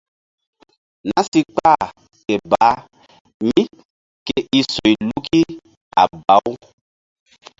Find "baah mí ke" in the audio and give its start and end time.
2.51-4.37